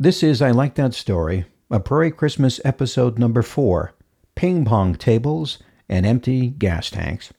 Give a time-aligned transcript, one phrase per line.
[0.00, 3.94] This is I Like That Story, a Prairie Christmas episode number four
[4.36, 5.58] Ping Pong Tables
[5.88, 7.32] and Empty Gas Tanks.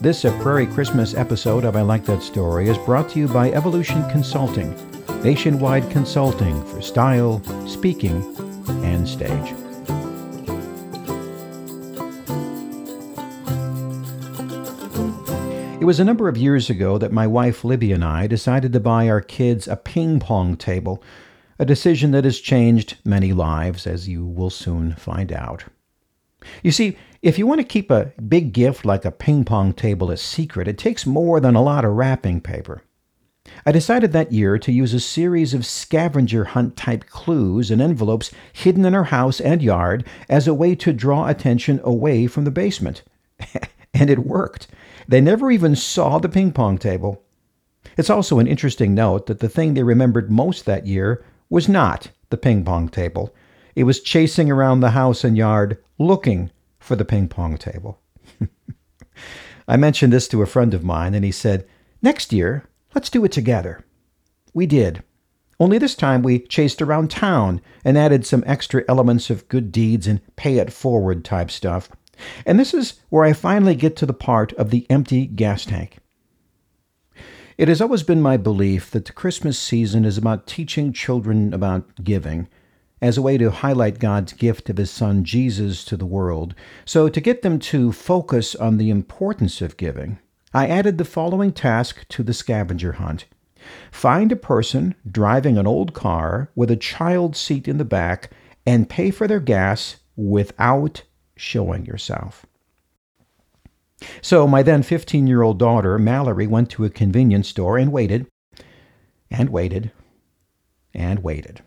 [0.00, 3.52] This A Prairie Christmas episode of I Like That Story is brought to you by
[3.52, 4.74] Evolution Consulting,
[5.22, 8.34] nationwide consulting for style, speaking,
[8.84, 9.52] and stage.
[15.80, 18.80] It was a number of years ago that my wife Libby and I decided to
[18.80, 21.00] buy our kids a ping pong table,
[21.58, 25.64] a decision that has changed many lives, as you will soon find out.
[26.62, 30.10] You see, if you want to keep a big gift like a ping pong table
[30.10, 32.82] a secret, it takes more than a lot of wrapping paper.
[33.66, 38.30] I decided that year to use a series of scavenger hunt type clues and envelopes
[38.52, 42.50] hidden in our house and yard as a way to draw attention away from the
[42.50, 43.02] basement.
[43.94, 44.66] and it worked.
[45.06, 47.22] They never even saw the ping pong table.
[47.96, 51.24] It's also an interesting note that the thing they remembered most that year
[51.54, 53.32] was not the ping pong table.
[53.76, 58.00] It was chasing around the house and yard looking for the ping pong table.
[59.68, 61.64] I mentioned this to a friend of mine, and he said,
[62.02, 63.84] Next year, let's do it together.
[64.52, 65.04] We did.
[65.60, 70.08] Only this time we chased around town and added some extra elements of good deeds
[70.08, 71.88] and pay it forward type stuff.
[72.44, 75.98] And this is where I finally get to the part of the empty gas tank.
[77.56, 82.02] It has always been my belief that the Christmas season is about teaching children about
[82.02, 82.48] giving
[83.00, 86.56] as a way to highlight God's gift of His Son Jesus to the world.
[86.84, 90.18] So, to get them to focus on the importance of giving,
[90.52, 93.26] I added the following task to the scavenger hunt
[93.92, 98.30] Find a person driving an old car with a child seat in the back
[98.66, 101.04] and pay for their gas without
[101.36, 102.46] showing yourself.
[104.22, 108.26] So my then 15 year old daughter, Mallory, went to a convenience store and waited,
[109.30, 109.90] and waited,
[110.92, 111.62] and waited.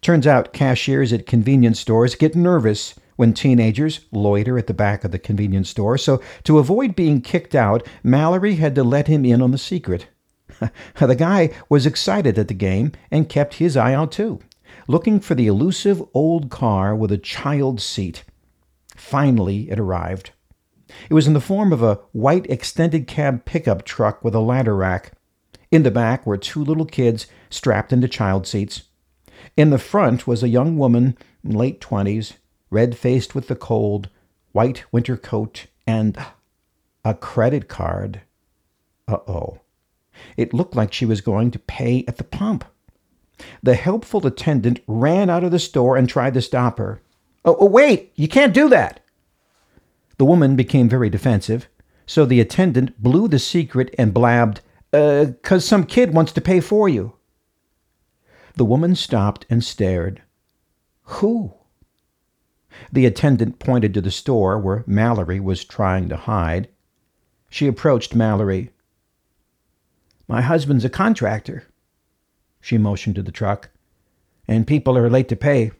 [0.00, 5.10] Turns out cashiers at convenience stores get nervous when teenagers loiter at the back of
[5.10, 9.42] the convenience store, so to avoid being kicked out, Mallory had to let him in
[9.42, 10.06] on the secret.
[11.00, 14.38] the guy was excited at the game and kept his eye out too,
[14.86, 18.24] looking for the elusive old car with a child seat.
[18.96, 20.30] Finally, it arrived.
[21.10, 24.74] It was in the form of a white extended cab pickup truck with a ladder
[24.74, 25.12] rack.
[25.70, 28.84] In the back were two little kids strapped into child seats.
[29.56, 32.34] In the front was a young woman, in late twenties,
[32.70, 34.08] red faced with the cold,
[34.52, 36.18] white winter coat, and
[37.04, 38.22] a credit card.
[39.06, 39.60] Uh oh.
[40.36, 42.64] It looked like she was going to pay at the pump.
[43.62, 47.00] The helpful attendant ran out of the store and tried to stop her.
[47.44, 49.00] Oh, oh, wait, you can't do that.
[50.18, 51.68] The woman became very defensive,
[52.06, 54.60] so the attendant blew the secret and blabbed,
[54.92, 57.14] uh, cause some kid wants to pay for you.
[58.56, 60.22] The woman stopped and stared.
[61.04, 61.54] Who?
[62.92, 66.68] The attendant pointed to the store where Mallory was trying to hide.
[67.48, 68.70] She approached Mallory.
[70.26, 71.64] My husband's a contractor.
[72.60, 73.70] She motioned to the truck.
[74.46, 75.70] And people are late to pay.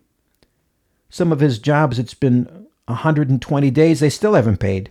[1.11, 2.58] Some of his jobs, it's been
[2.89, 4.91] 120 days, they still haven't paid.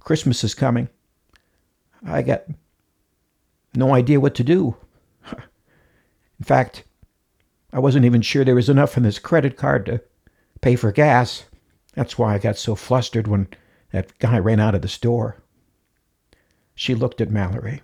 [0.00, 0.88] Christmas is coming.
[2.04, 2.44] I got
[3.74, 4.76] no idea what to do.
[5.32, 6.84] In fact,
[7.72, 10.00] I wasn't even sure there was enough in this credit card to
[10.62, 11.44] pay for gas.
[11.94, 13.48] That's why I got so flustered when
[13.92, 15.42] that guy ran out of the store.
[16.74, 17.82] She looked at Mallory.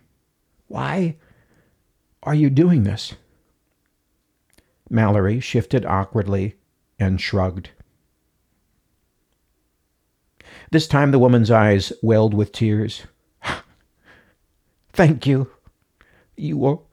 [0.69, 1.16] Why
[2.22, 3.14] are you doing this?
[4.88, 6.54] Mallory shifted awkwardly
[6.98, 7.70] and shrugged.
[10.75, 13.07] This time the woman's eyes welled with tears.
[14.93, 15.49] Thank you.
[16.37, 16.89] You will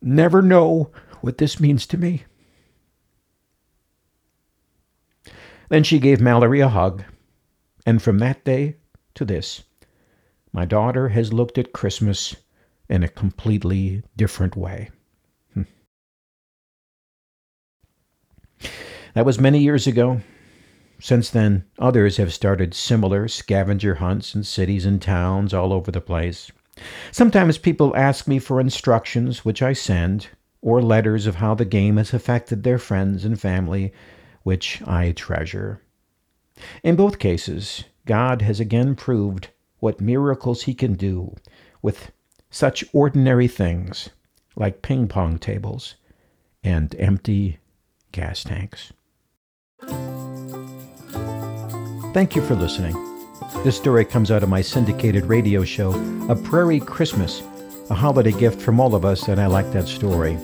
[0.00, 0.92] never know
[1.22, 2.22] what this means to me.
[5.70, 7.02] Then she gave Mallory a hug,
[7.84, 8.76] and from that day
[9.16, 9.64] to this,
[10.52, 12.36] my daughter has looked at Christmas
[12.88, 14.90] in a completely different way.
[15.52, 15.62] Hmm.
[19.14, 20.20] That was many years ago.
[20.98, 26.00] Since then, others have started similar scavenger hunts in cities and towns all over the
[26.00, 26.50] place.
[27.10, 30.28] Sometimes people ask me for instructions, which I send,
[30.62, 33.92] or letters of how the game has affected their friends and family,
[34.42, 35.80] which I treasure.
[36.82, 39.48] In both cases, God has again proved
[39.78, 41.34] what miracles He can do
[41.82, 42.10] with
[42.50, 44.08] such ordinary things
[44.56, 45.96] like ping pong tables
[46.64, 47.58] and empty
[48.12, 48.92] gas tanks.
[52.16, 52.96] Thank you for listening.
[53.62, 55.92] This story comes out of my syndicated radio show,
[56.30, 57.42] A Prairie Christmas,
[57.90, 60.38] a holiday gift from all of us, and I like that story.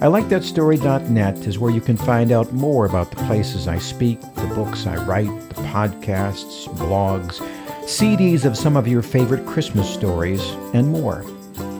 [0.00, 3.78] I like that story.net is where you can find out more about the places I
[3.78, 7.38] speak, the books I write, the podcasts, blogs,
[7.80, 10.40] CDs of some of your favorite Christmas stories,
[10.72, 11.24] and more.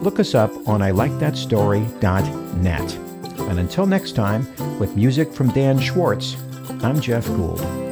[0.03, 2.95] Look us up on ilikethatstory.net.
[3.49, 4.49] And until next time,
[4.81, 6.37] with music from Dan Schwartz,
[6.83, 7.92] I'm Jeff Gould.